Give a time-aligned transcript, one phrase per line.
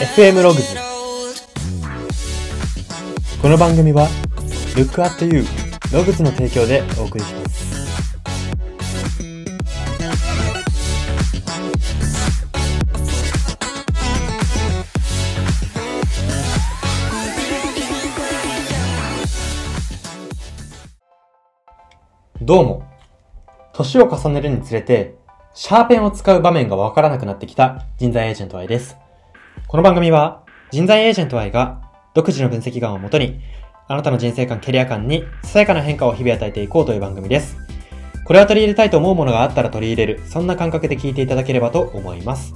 [0.00, 0.76] FM ログズ
[3.42, 4.06] この番組は
[4.76, 5.42] Look at You
[5.92, 7.58] ログズの提供でお送りします。
[22.40, 22.84] どうも。
[23.72, 25.16] 年を重ねるにつれて
[25.54, 28.96] シャーペンを使う場面がわからなくなってきた人材エージェント Y です。
[29.70, 31.82] この番組は人材エージェント Y が
[32.14, 33.38] 独自の分析眼をもとに
[33.86, 37.58] あなたの人生観、キャリア観にささやかな変化を日々与えていこうという番組です。
[38.24, 42.54] これは取り入れたいと思うものがあったら取り入れる、そんな感覚で聞いていただければと思います。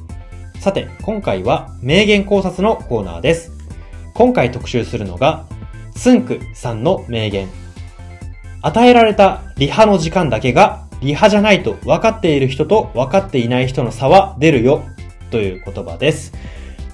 [0.58, 3.52] さて、今回は名言考察のコーナーです。
[4.14, 5.44] 今回特集するのが、
[5.94, 7.46] つんくさんの名言。
[8.62, 14.82] 与えられたリハの時間だけがリハじゃないと分かっている人と分かっていない人の差は出るよ
[15.30, 16.32] という言葉です。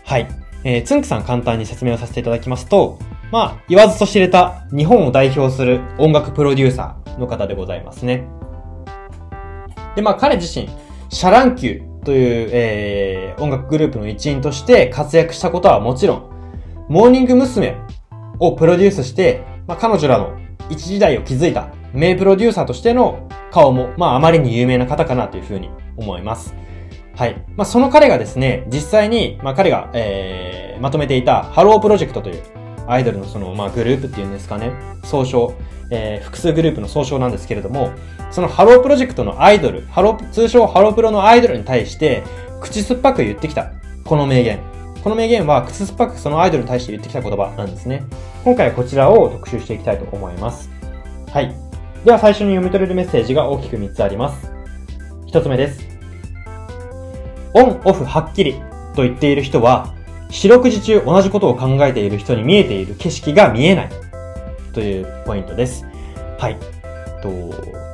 [0.08, 0.28] はい。
[0.64, 2.98] えー、つんくさん簡単に説明をさせていただきますと、
[3.30, 8.26] まあ、言わずと知れた日本を代表する音楽プロデューサーの方でございますね。
[9.96, 10.66] で、まあ彼自身、
[11.10, 17.76] シャ乱Q という、えー、音楽グループの一員として活躍したことはもちろん、モーニング娘。
[18.40, 20.38] をプロデュースして、まあ彼女らの
[20.70, 26.54] 一時代を築いた名プロデューサーとしての顔も、まあ、あまりに有名な方かなというふうに思います。
[27.18, 27.44] はい。
[27.56, 32.42] まあ、その彼がですね、実際に、まあ、彼が、えー、まとめていた、ハロープロジェクトという、
[32.86, 34.70] アイドルのその、まあ、グループっていうんですかね、
[35.02, 35.52] 総称、
[35.90, 37.90] えー、複数グループの総称なんですけれども、
[38.30, 42.22] そのハロープロジェクトのアイドル、ハロー、通称ハロープロのアイドルに対して、
[42.60, 43.72] 口酸っぱく言ってきた、
[44.04, 44.60] この名言。
[45.02, 48.04] この名言は、口酸っぱくそのアイドルに対して言ってきた言葉なんですね。
[48.44, 50.70] 今回はこちらを特集していきたいと思います。
[51.32, 51.52] はい。
[52.04, 54.52] では最初に読み取れるメッセージが大きく3つあります。
[55.32, 55.87] 1つ目です。
[57.54, 58.54] オン、オフ、はっきり
[58.94, 59.94] と言っている人は、
[60.30, 63.90] 四六時中同じことを考えている人に見えている景色が見えない
[64.72, 65.86] というポイントです。
[66.38, 66.58] はい。
[67.22, 67.28] と、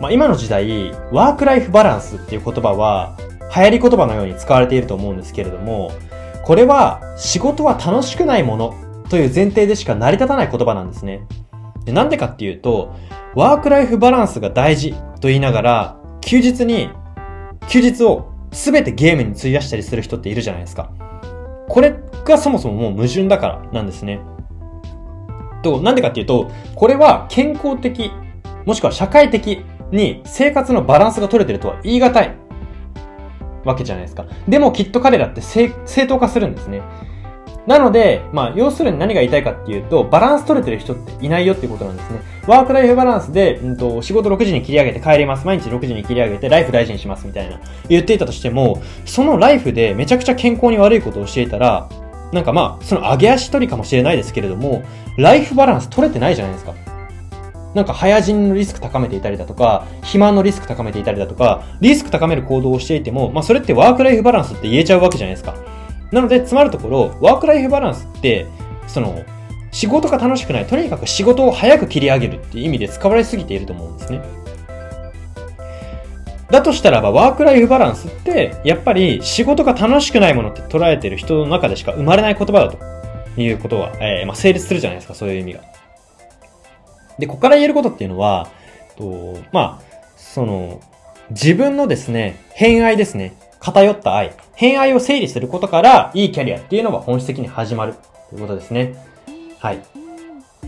[0.00, 3.16] まあ、今の時代、ワークライフバランスっていう言葉は
[3.54, 5.92] 流行り言葉のように使われていると思うんですけれども、
[6.44, 8.74] これは仕事は楽しくないもの
[9.08, 11.26] という前提でしか成り立たない言葉なんですね。
[11.84, 12.94] でなんでかっていうと、
[13.34, 16.90] ワークライフバランスが大事と言いながら、休日に、
[17.68, 20.90] 休日を全てゲームに費やしたりする人っているじゃないですか。
[21.68, 21.94] これ
[22.24, 24.20] がそもそももう矛盾だからなんですね。
[25.62, 28.12] と、なんでかっていうと、これは健康的、
[28.64, 32.36] もしくは社会的に生活のバランスが取れてるとは言い難い
[33.64, 34.26] わけじゃないですか。
[34.46, 35.70] でもきっと彼らって正
[36.06, 36.82] 当化するんですね。
[37.66, 42.20] なので、まあ、要するに何が言いたいかっていうと、バランス取れてる人っていないよっていうことなんですね。
[42.46, 45.46] ワークライフバランスで、うんと、仕事6時に切り上げて帰ります。
[45.46, 47.58] 毎日6時に切り上げて、ライフ大事にします、みたいな。
[47.88, 51.88] 言っていたとしても、そのライフでめちゃくちゃ健康に悪いことをしていたら、
[52.32, 54.82] なんかまあ、その上げ足取りかもしれないですけれども、
[55.16, 56.74] ライフバランス取れてないじゃないですか。
[57.74, 65.54] なんか早死にのリスク高めていたりだとか、肥満のリスク高めていたりだとか、リスク高める行動をしていても、まあそれってワークライフバランスって言えちゃうわけじゃないですか。
[66.12, 68.46] なので、つまるところ、ワークライフバランスって、
[68.86, 69.24] その、
[69.72, 70.66] 仕事が楽しくない。
[70.66, 74.22] とにかく仕事を早く切り上げるっていう意味で使われすぎていると思うんですね。
[76.50, 82.78] だとしたらば、ワークライフバランスって、やっぱり仕事が楽しくないものって捉えてる人の中でしか生まれない言葉だと
[83.40, 85.60] いうことは、えー、まあ、成立するじゃないですか、そういう意味が。
[87.18, 88.48] で、ここから言えることっていうのは、
[88.96, 90.80] とまあ、その、
[91.30, 93.34] 自分のですね、偏愛ですね。
[93.64, 97.94] 偏った愛、偏愛を整理することから、いいキャリアっていうのが本質的に始まる
[98.28, 98.94] ということですね。
[99.58, 99.78] はい。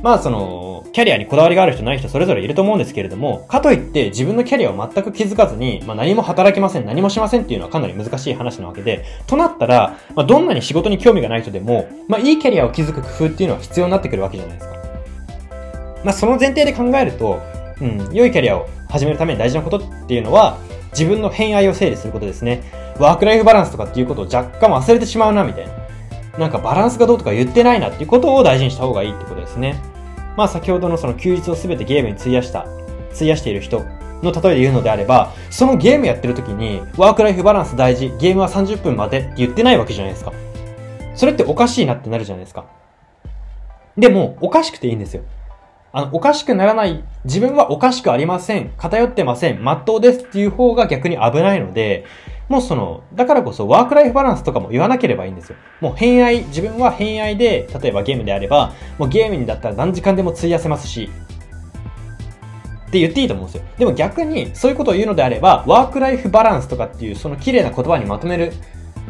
[0.03, 14.77] まあその、キャリアにこだわりがある人ない人それぞれいると思うんですけれども、かといって自分のキャリアを全く気づかずに、まあ何も働きません、何もしませんっていうのはかなり難しい話なわけで、となったら、まあどんなに仕事に興味がない人でも、まあいいキャリアを築く工夫っていうのは必要になってくるわけじゃないですか。
[16.03, 17.43] まあその前提で考えると、
[17.79, 20.57] うん、良いキャリアを始めるために大事なことっていうのは、
[20.93, 22.86] 自分の偏愛を整理することですね。
[22.99, 25.73] ワークライフバランスとかっていうことを若干忘れてしまうな、みたいな。
[26.39, 29.81] なんかバランスがどうとか言ってないなっていうことを大事にした方がいいってことですね。
[30.37, 32.67] まあ先ほどのその休日をすべてゲームに費やした、
[33.15, 33.83] 費やしている人
[34.23, 40.33] の例えで言うのであれば、そのゲームやってる時に、ワークライフバランス大事、ゲームは30分までって言ってないわけじゃないですか。
[41.15, 42.67] それっておかしいなってなるじゃないですか。
[43.97, 45.23] でも、おかしくていいんですよ。
[45.93, 52.05] あの、おかしくならない、自分はおかしくありません、偏ってません、まっとうですっていう方が逆に危ないので、
[52.49, 55.57] もうその、だからこそワークライフバランスとかも言わなければいいんですよ。
[55.81, 61.11] もう偏愛、自分は偏愛で、例えばゲームであれば、もうゲームにだったら何時間でも費やせますし、
[62.87, 63.69] って言っていいと思うんですよ。
[63.79, 68.53] でも逆に、そういうことを言うのであれば、ワークライフバランスとかっていう、その綺麗な言葉にまとめる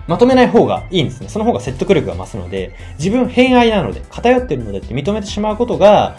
[0.07, 1.29] まとめない方がいいんですね。
[1.29, 6.17] その方が説得力が増すので、自分偏愛なので、偏ってるのでって認めてしまうことが、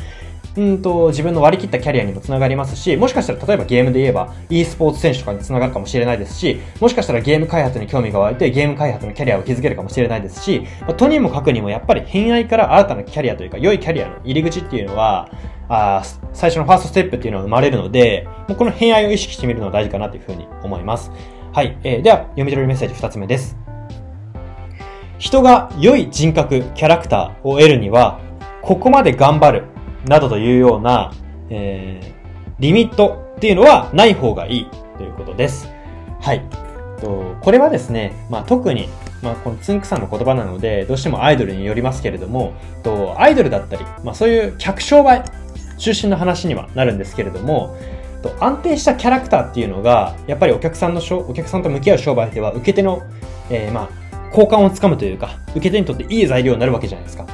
[0.58, 15.30] うんと、自分の割り切ったキャリアにもつながりますし、もしかしたら例えばゲームで言えば e スポーツ選手とかにつながるかもしれないですし、もしかしたらゲーム開発に興味が湧いてゲーム開発のキャリアを築けるかもしれないですし、まあ、とにもかくにもやっぱり偏愛から新たなキャリアというか良いキャリアの入り口っていうのは、
[15.70, 16.02] あ
[16.34, 21.12] 最初のファーストステップっていうのは生まれるので、もうこの偏愛を意識してみるのは大事かなというふうに思います。
[21.54, 21.78] はい。
[21.84, 23.58] えー、では、読み取るメッセージ2つ目です。
[25.18, 28.20] 人が良い人格、キャラクターを得るには、
[28.62, 29.64] ここまで頑張る、
[30.06, 31.14] などというような、
[31.50, 34.68] えー、リミットっていうのはない方がいい
[34.98, 35.70] ということです。
[36.20, 36.42] はい。
[37.00, 38.90] とこれはですね、まあ、特に、
[39.22, 42.54] まあ、このつんくさんの言葉なので、どうしてもアイドルによりますけれども、
[42.84, 45.24] とアイドルだったり、まあ、そういう客商売
[45.78, 47.78] 中心の話にはなるんですけれども、
[48.22, 53.04] と安定したキャラクターっていうのが、やっぱりお客さんのお客さんと向き合う商売では、受け手の、
[53.50, 57.26] えー、まあ、好感をつかむというか、受け手にとっていい材料になるわけじゃないですか。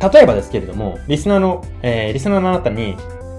[0.00, 2.96] 例えばですけれども、リスナーの、えー、リスナーのあなたに、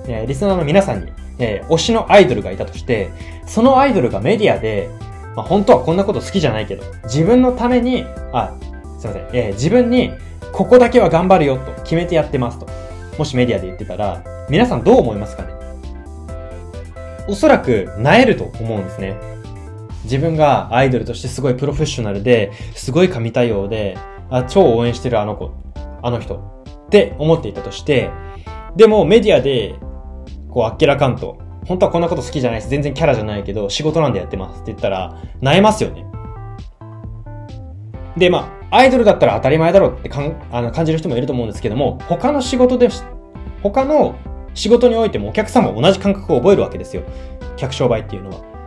[0.08, 3.10] えー、リスナーの皆さんに、えー、推しのアイドルがいたとして、
[3.46, 4.90] そのアイドルがメディアで、
[5.36, 8.56] まあ、本当はこんなこと好きじゃないけど、自分のために、あ、
[9.00, 10.12] すいません、えー、自分に、
[10.52, 12.68] ここだけは頑張るよと決めてやってますと。
[13.20, 15.50] もしメディアで言ってたら、皆さんどう思いますかね？
[17.28, 19.16] おそらく、なえると思うんですね。
[20.06, 23.98] 自分がアイドルとしてすごいプロフェッショナルで、すごい神対応で、
[24.30, 25.52] あ、超応援してるあの子、
[26.08, 26.36] あの人
[26.88, 28.10] って思っていたとして、
[28.76, 29.76] でもメディアで、
[30.50, 32.70] こう、あっけらかんと、本当はこんなこと好きじゃないです。
[32.70, 36.06] 全然キャラじゃないけど、仕事なんでやってますって言ったら、萎えますよね。
[38.16, 42.90] で、まあ、アイドルだったら当たり前だろうってかんあの感じる人もいると思うんですけども、他の仕事で、
[43.62, 44.16] 他の
[44.54, 47.04] 仕事においてもお客さんも同じ感覚を覚えるわけですよ。
[47.58, 48.58] 客商売っていうのは。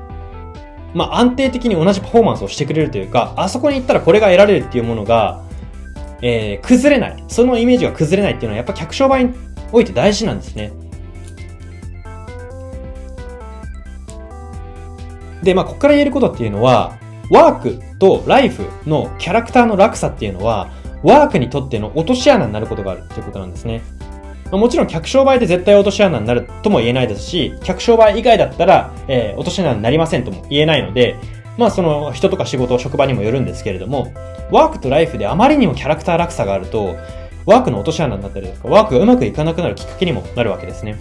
[0.94, 5.42] まあ、安定的に同じパフォーマンスをしてくれるというか、あそこに行ったらこれが得られるっていうものが、
[6.22, 7.24] えー、崩れない。
[7.28, 9.34] そのイメージが崩れないっていうのはやっぱ客商売に
[9.72, 10.72] おいて大事なんですね。
[15.42, 16.98] で、まあ、ここから言えることっていうのは、
[17.30, 20.70] ワークとライフのキャラクターの落差っていうのは、
[21.02, 23.82] ワークにとっての落とし穴になることがあるっていうことなんですね。
[24.50, 31.16] まあ、もちろん客商売で絶対落とし穴になるとも言えないですし、客商売以外だったら、えー、落とし穴になりませんとも言えないので、
[31.60, 34.14] まあその人とか仕事、職場にもよるんですけれども、
[34.50, 36.96] ワークとライフであまりにもキャラクター落差があると、
[37.44, 40.96] ワークの落とし穴になったりとか、ワークがうまくいかなくなるきっかけにもなるわけですね。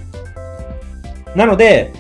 [1.34, 1.94] なので、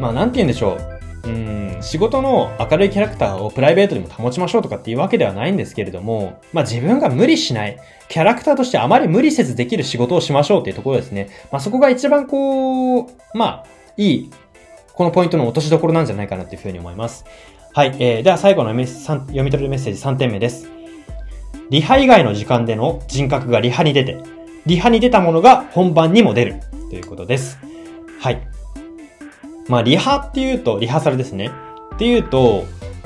[0.00, 0.78] まあなんて言うんでしょ
[1.24, 1.28] う。
[1.28, 7.76] うん、仕事の明るいキャラクターをプライベートにも保ちましょうとかっていうわけではないんですけれども、まあ自分が無理しない、
[8.08, 11.28] キャラクターとしてあまり無理せずできる仕事をしましょうっていうところですね。
[11.52, 13.64] まあそこが一番こう、まあ、
[13.98, 14.30] いい、
[14.94, 17.26] このポイントの落としどころなんじゃないかなっていうふうに思います。
[17.78, 20.68] はい、えー、では最後の読み取るメッセージ3点目です。
[21.70, 24.20] リハ以外の時間での人格がリハに出て、
[24.66, 26.56] リハに出たものが本番にも出る
[26.90, 27.56] ということです。
[28.18, 28.48] はい。
[29.68, 31.52] まあ、リハっていうと、リハーサルですね。
[31.94, 32.64] っていうと、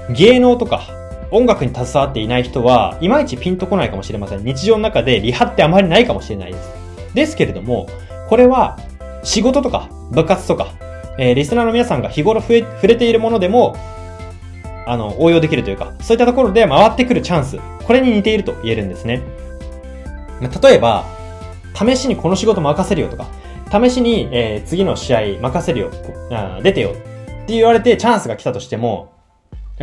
[0.08, 0.88] 芸能とか
[1.30, 4.42] 音楽に携わっていない人は、いまいちピンとこないかもしれません。
[4.42, 6.70] 日常の中でリハってあまりないかもしれないです。
[7.12, 7.88] ですけれども、
[8.26, 8.78] これは
[9.22, 10.72] 仕事とか部活とか、
[11.18, 12.54] えー、リスナーの皆さんが日頃触
[12.86, 13.76] れているものでも、
[14.86, 19.22] あの、応用できるというか、そういったところで回ってくるチャンス、これに似ていると言えるんですね。
[20.62, 21.04] 例えば、
[21.74, 23.26] 試しにこの仕事任せるよとか、
[23.70, 25.90] 試しに、えー、次の試合任せるよ
[26.30, 26.94] あ、出てよっ
[27.46, 29.12] て言われてチャンスが来たとしても、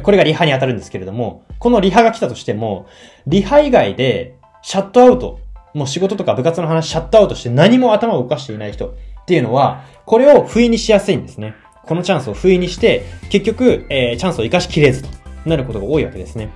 [0.03, 2.87] これがリハに当たるんですけれども、このリハが来たとしても、
[3.25, 5.39] リハ以外でシャットアウト、
[5.73, 8.93] もう仕事とか部活の話シャットアウトして何も頭を動かしていない人っ
[9.25, 11.55] ていうのは、これをふいにしやすいんですね。
[11.89, 15.09] このチャンスをふいにして、結局、えー、チャンスを生かしきれずと
[15.43, 16.51] なることが多いわけですね。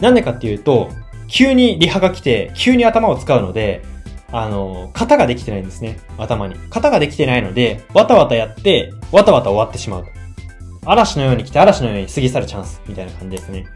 [0.00, 0.90] なんでかっていうと、
[1.28, 3.82] 急にリハが来て、急に頭を使うので、
[4.32, 6.00] あの、型ができてないんですね。
[6.18, 6.56] 頭に。
[6.68, 10.10] 型ができてないので、わたわたやって、わたわた終わってしまうと。
[10.84, 13.66] 嵐のように来て、嵐のように過ぎ去るチャンス、みたいな感じですね。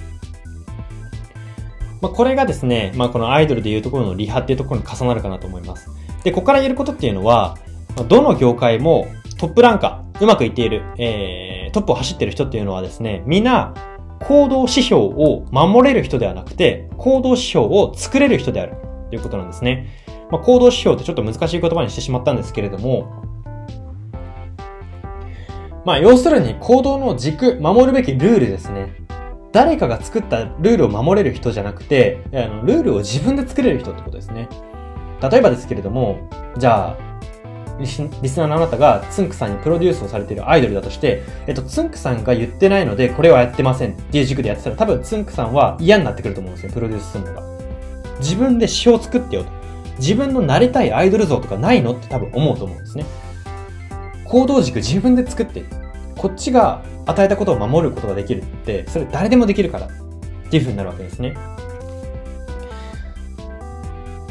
[2.01, 5.89] まあ、これがですね、まあ、このアイドルでいうところのリハっていうところに重なるかなと思います。
[6.25, 7.57] で、ここから言えることっていうのは、
[8.09, 9.07] どの業界も
[9.45, 13.75] トップランカー、うまくいっている、えー、トップを走ってる人っていうのはですね、みんな、
[14.21, 18.77] 行動指標を守れる人ではなくて、行動指標を作れる人である
[19.11, 19.87] ということなんですね。
[20.31, 23.07] まあ、行動指標ってちょっと難しい言葉にしてしまったんですけれども、
[25.85, 28.95] まあ、要するに行動の軸、守るべきルールですね。
[29.53, 34.49] 誰かが作ったルールを守れる人じゃなくて、あのルールを自分で作れる人ってことですね。
[35.21, 37.14] 例えばですけれども、じゃあ、
[37.79, 47.43] リスリスナーのあなたがつんくさんにプロデュースをされているアイドルだとして、えっと、つんくさんが言ってないので、これはやってませんっていう軸でやってたら、多分つんくさんは嫌になってくると思うんですよ、プロデュースするのが。
[48.21, 49.51] 自分で詩を作ってよと。
[49.99, 53.05] 自分のなりたいアイドル像とかないのって多分思うと思うんですね。
[54.25, 55.65] 行動軸自分で作って、
[56.17, 59.91] こっちが与えたことを守ることができるって、それ誰でもできるからっ
[60.51, 61.37] ていう風になるわけですね。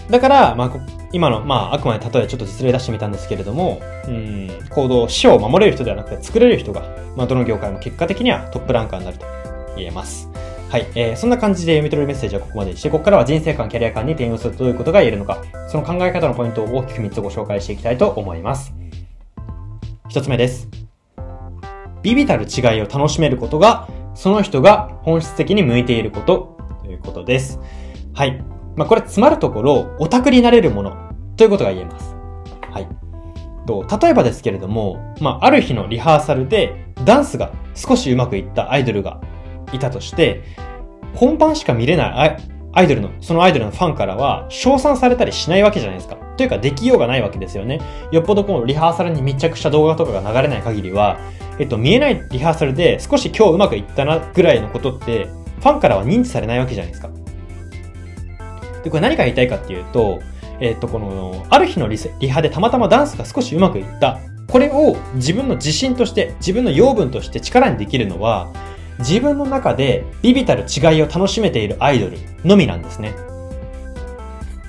[0.09, 6.81] だから、まあ、今の、まあ、あくまで例えちょっと実例出してみたんですけれども、うん、行動、死を守れる人ではなくて作れる人が、
[7.15, 9.25] まあ、どの業界も結果的にはトップランカーになると
[9.77, 10.27] 言えます。
[10.69, 10.87] はい。
[10.95, 18.73] えー、そんな感じで読み取れるメッセージはここまでにして、ここからは人生観、キャリア観に転用するとどういうことが言えるのか、その考え方のポイントを大きく3つご紹介していきたいと思います。
[20.09, 20.67] 1つ目です。
[22.01, 27.59] ビビたる違いを楽しめることが、その人が本質的に向いていること、ということです。
[28.15, 28.43] はい。
[28.75, 30.97] まあ、これ、詰まるところ、オタクになれるもの、
[31.37, 32.15] ということが言えます。
[32.71, 32.87] はい。
[33.65, 39.21] と、例えばですけれども、まあ、ある日のリハーサルで、ダンスが少しうまくいったアイドルが
[39.71, 40.41] いたとして、
[41.15, 42.37] 本番しか見れない
[42.73, 46.15] アイドルの、そのアイドルのファンからは、称賛されたりしないわけじゃないですか。
[46.37, 47.79] というか、できようがないわけですよね。
[48.11, 51.19] よっぽどこのリハーサルに密着した動画とかが流れない限りは、
[51.59, 55.25] えっと、見えないリハーサルで少し今日うまくいったなぐらいのことって、
[55.59, 57.09] ファンからは認知されないわけじゃないですか。
[58.83, 60.21] で、これ何が言いたいかっていうと、
[60.59, 64.19] えっと、この、ある日のリリハでたまたまダンスが少しうまくいった。
[64.47, 68.51] これを自分の自信として、自分の養分として力にできるのは、
[68.99, 73.13] 自分の中でビビたる違いを楽しめているアイドルのみなんですね。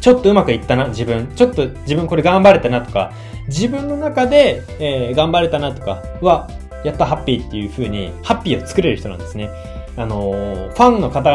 [0.01, 1.29] ちょっとうまくいったな、自分。
[1.35, 3.13] ちょっと自分これ頑張れたなとか、
[3.49, 6.49] 自分の中で、えー頑張れたなとかは、
[6.85, 9.49] やったハッピーっていう風に、ハッピーを作れる人なんですね。
[9.97, 11.31] あのファンの方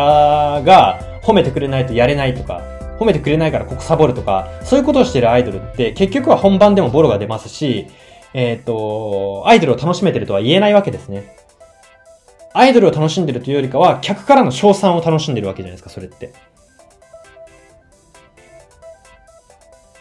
[0.64, 2.62] が褒めてくれないとやれないとか、
[3.00, 7.88] 褒めてくれないからここサボるとか、そういうことをしてるアイドルって結局は本番でもボロが出ますし、
[8.34, 11.36] えっ、と、アイドルを楽しめてるとは言えないわけですね。
[12.54, 16.34] アイドルを楽しんでるというよりかは、客からの称賛を楽しんでるわけじゃないですか、それって。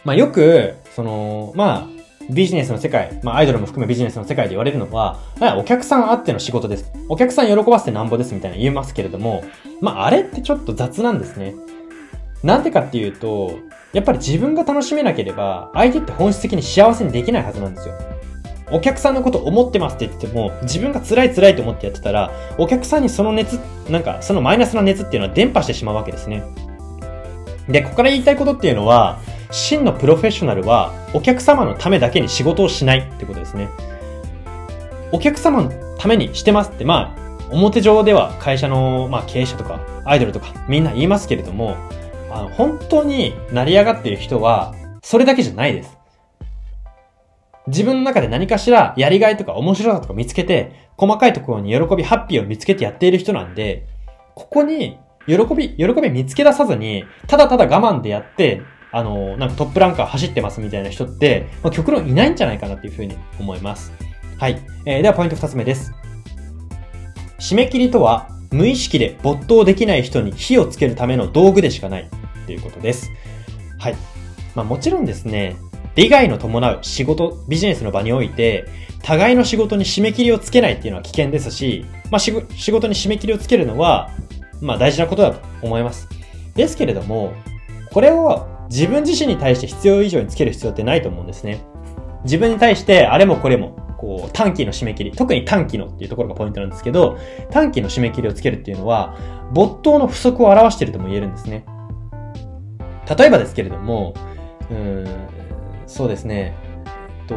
[0.03, 1.98] まあよく、その、まあ、
[2.29, 5.19] ビジネスの世界、まあアイドルも含めビジネスの世界で言われるのは、
[5.57, 6.91] お客さんあっての仕事です。
[7.07, 9.43] お客さん喜ばせてなんぼですみたいな言いますけれども、
[9.81, 11.55] まああれってちょっと雑なんですね。
[12.43, 13.59] なんでかっていうと、
[13.91, 17.95] やっぱり自分が楽しめなければ、相手って本質的に幸せにできないはずなんですよ。
[18.71, 23.59] お客さんのこと思ってますって言っても、自分が辛い辛いと思ってやってたら、お客さんにその熱、
[23.89, 26.43] なんかそのマイナスな熱っていうのは伝播してしまうわけですね。
[27.67, 29.19] で、ここから言いたいことっていうのは、
[29.51, 33.69] 真のプロフェッショナルは、お客様のためだけに仕事をしないってことですね。
[35.11, 41.77] お客様のためにしてますって、まあ、表上では会社の、まあ、経営者とか、アイドルとか、みんな言いますけれども、
[42.29, 45.97] あの、本当に成り上がっている人は、それだけじゃないです。
[47.65, 53.87] 自分の中で何かしらやりがいとか面白さとか見つけて、細かいところに喜び、ハッピーを見つけてやっている人なんで、
[54.35, 63.91] ここに喜び、喜び見つけ出さずに、ただただ我慢でやって、あの、なんかトップランカー走ってますみたいな人って、まあ、極論いないんじゃないかなっていうふうに思います。
[64.37, 64.61] はい。
[64.85, 65.93] えー、ではポイント二つ目です。
[67.39, 73.11] 締め切りとは、無意識で没頭できない人に火をつけるための道具でしかないっていうことです。
[73.77, 73.95] はい。
[74.55, 75.55] まあもちろんですね、
[75.95, 78.67] 利害の伴う仕事、ビジネスの場において、
[79.03, 84.09] 互いの仕事に締め切りをつけないっていうのは危険ですし、まあ仕事仕事に締め切りをつけるのは、
[84.61, 86.07] まあ大事なことだと思います。
[86.55, 87.33] ですけれども、
[87.91, 91.61] これを自分自身に対して必要以上につける必要ってないと思うんですね。
[92.23, 97.17] 自分に対してあれもこれも、こう短期の締め切り、特に短期のっていうところがポイントなんですけど、
[97.51, 99.17] 短期の締め切りをつけるっていうのは、
[99.51, 101.65] 没頭の不足を表しているとも言えるんですね。
[103.17, 104.13] 例えばですけれども、
[104.69, 105.05] うん、
[105.87, 106.53] そうですね、
[107.27, 107.35] と、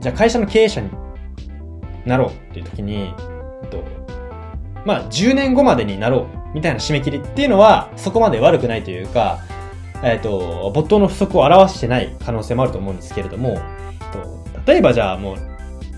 [0.00, 0.90] じゃあ会社の経営者に
[2.04, 3.14] なろうっていう時に、
[3.70, 3.82] と、
[4.84, 9.38] まあ10年後までになろうみたいな締め切りっていうのはそこまで悪くないというか、
[10.02, 13.60] えっと、没頭の不足を表してない可能性もあると思うんですけれども、
[14.66, 15.34] 例えばじゃあも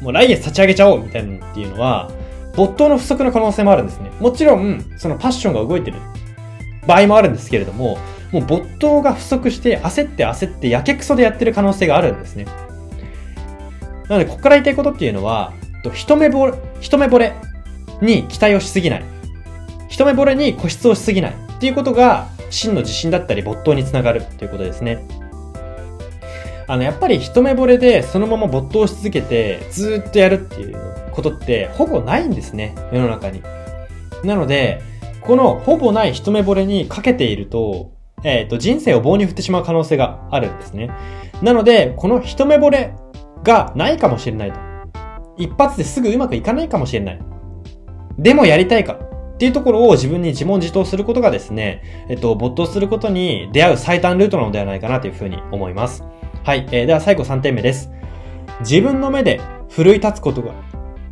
[0.01, 2.11] う、もう来月立ち上げちゃおうみたいなっていうのは、
[2.57, 4.11] 没頭の不足の可能性もあるんですね。
[4.21, 5.99] もちろん、そのパッションが動いてる
[6.87, 7.99] 場合もあるんですけれども、
[8.33, 12.47] もう没頭が不足して焦って焦ってやけくそでやってる可能性があるんですね。
[14.09, 15.53] なので、ここから言いたいことっていうのは、
[15.93, 17.35] 一目ぼれ、一目惚れ
[18.01, 19.05] に期待をしすぎない。
[19.89, 21.33] 一目惚れに固執をしすぎない。
[21.33, 25.07] っていうことが、真の自信だったり没頭につながるということですね。
[26.67, 30.77] あの、やっぱり一目惚れでそのまま没頭し続けてずっとやるっていう
[31.13, 33.43] ことってほぼないんですね、世の中に。
[34.25, 34.81] なので、
[35.21, 37.93] このほぼない一目惚れにかけていると、
[38.25, 40.91] えっ、と、人生を棒に振ってしまう可能性があるんですね。
[41.43, 42.95] なので、この一目惚れ
[43.43, 44.59] がないかもしれないと。
[45.37, 47.21] 一発ですぐうまくいかないかもしれない。
[48.19, 48.95] でもやりたいか
[49.43, 56.05] っていうところを自分に自問自答することがですね、えっと、没頭することに出会う最短ルートなのではないかなというふうに思います。
[56.45, 56.65] はい。
[56.71, 57.91] えー、では最後3点目です。
[58.61, 60.53] 自分の目で奮い立つことが、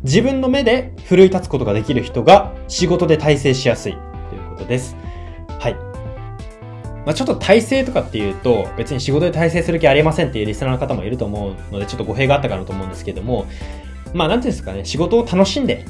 [0.03, 3.97] 自分の目で奮い立つことができる人が仕事で体制しやすい
[4.29, 4.95] ということです。
[5.59, 5.73] はい。
[7.05, 13.45] まあ、ちょっと体制とかっていうと、別に仕事で体制する気ありませんっていうリスナーの方もいると思うので、ちょっと語弊があったかなと思うんですけども、
[14.13, 15.85] まあ、なんていうんですかね、仕事を楽しんで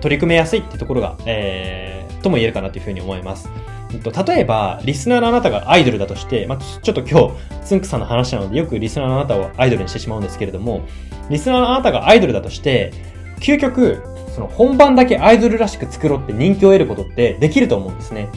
[0.00, 3.48] 取り組めやすいってところが、えー、とも言えるかなというふうに思います。
[3.90, 10.82] 例えば、リスナーのあなたがアイドルだとして、まあ、ちょっと今日、つんくさんの話なので、よくリスナーのあなたをアイドルにしてしまうんですけれども、
[11.30, 12.92] リスナーのあなたがアイドルだとして、
[13.40, 14.02] 究極、
[14.34, 18.28] その本番だけアイドルらしく作ろうって人気を得ることってできると思うんですね。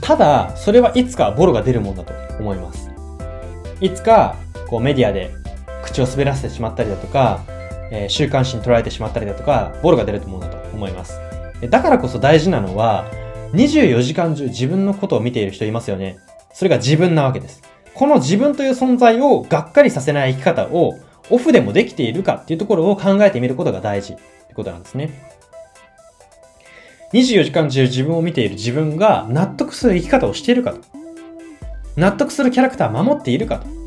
[0.00, 2.90] ただ、それはいつかボロが出るもんだと思います。
[3.80, 4.36] いつか、
[4.68, 5.30] こうメディアで
[5.82, 7.40] 口を滑らせてしまったりだとか、
[7.90, 11.20] え、週刊誌に捉えてしまったりだとか、ボロが出ると思うんだと思います。
[11.68, 13.10] だからこそ大事なのは、
[13.52, 16.18] 24時間中自分のことを見ている人いますよね。
[16.52, 17.62] それが自分なわけです。
[17.94, 20.98] この自分という存在をがっかりさせない生き方を
[21.30, 25.10] オフでもできているかっていうところを考えてみることが大事ってことなんですね。
[27.12, 30.80] 24時間中自分を見ている自分が納得する生き方をしているかと。
[31.96, 33.77] 納得するキャラクターを守っているかと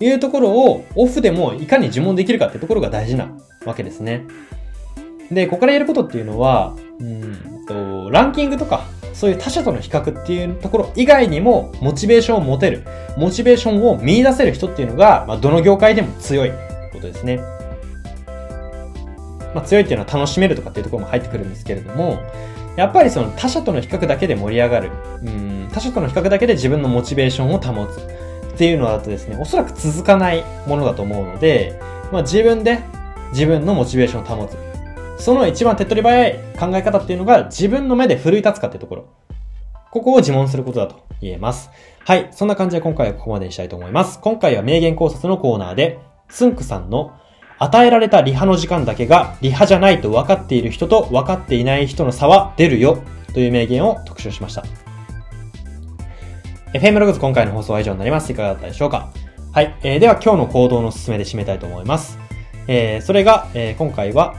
[0.00, 3.30] いうところをオフでもいかに呪文できるかってところが大事な
[3.64, 4.24] わけですね。
[5.30, 12.84] で、ここからやることっていうのは、うんと、ランキングとか、そういう他者との比較っていうところ以外にも、モチベーションを持てる、
[13.16, 16.50] モチベーションを見出せる人っていうのが、まあ、どの業界でも強い
[16.92, 17.38] ことですね。
[19.54, 22.20] まあ、強いっていうのは楽しめるとかっていうところも入ってくるんですけれども、
[22.76, 24.90] やっぱりその他者との比較だけで盛り上がる。
[25.24, 28.25] うん、他者との比較だけで自分のモチベーションを保つ。
[28.56, 31.78] っていうのだとですね、おそらく続かないものだと思うので、
[32.10, 32.80] まあ自分で
[33.32, 34.56] 自分のモチベーションを保つ。
[35.22, 39.08] その一番手っ取り早い考え方っていうのが自分の目で奮い立つかっていうところ。
[39.90, 41.70] ここを自問することだと言えます。
[42.04, 42.28] はい。
[42.30, 44.18] そんな感じで今回はここまでにしたいと思います。
[44.20, 45.98] 今回は名言考察のコーナーで、
[46.30, 47.12] つんくさんの
[47.58, 53.02] 与えられたリハの時間だけがリハじゃないと分かっている人と分かっていない人の差は出るよ
[53.34, 54.85] という名言を特集しました。
[56.76, 58.30] FM ログズ今回の放送は以上になります。
[58.30, 59.10] いかがだったでしょうか？
[59.50, 59.74] はい。
[59.82, 62.18] えー、では今日の行動の進めで締めたいと思います。
[62.68, 64.34] えー、それが、えー、今回は、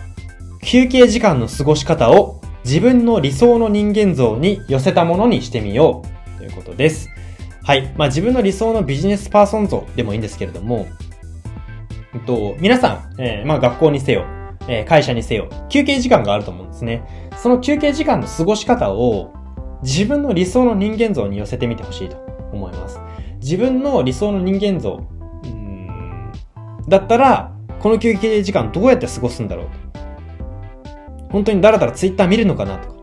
[0.61, 6.03] 休憩時間の過ごし方を自分の理想の人間像に寄せたものにしてみよ
[6.35, 7.09] うということです。
[7.63, 7.91] はい。
[7.97, 10.85] まあ自分の理想のビジネスパーソン像でもいいんですけれども、
[12.13, 14.27] えっと、皆さん、えー、まあ学校にせよ、
[14.67, 17.31] えー、会社にせよ、休憩時間があると思うんですね。
[17.41, 19.33] その休憩時間の過ごし方を
[19.81, 22.99] 自分の理想の人間像に寄せてみてほしいと思います。
[23.41, 25.01] 自分の理想の人間像、
[26.87, 29.67] だったら、この休憩時間どうやって過ごすんだろう。
[31.29, 32.95] 本当にダラダラツイッター見るのかなとか。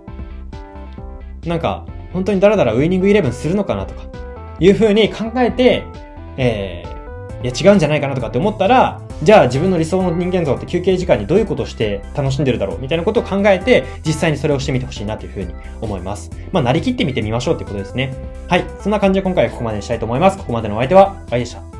[1.46, 4.02] なんか、本当にだらだらウイニングイレブンするのかなとか。
[4.60, 5.84] いう風に考えて、
[6.36, 16.30] えー、いや違うんじゃないかなとかって思ったら、じゃあ自分の理想の人間像って休憩時間にどういうことをして楽しんでるだろうみたいなことを考えて、実際にそれをしてみてほしいなというふうに思います。
[16.52, 18.14] まあ、なりきってみてみましょうということですね。
[18.48, 18.64] はい。
[18.80, 20.38] そんな感じで今回はここまでにしたいと思います。
[20.38, 21.73] ここまでのお相手は、あいでした。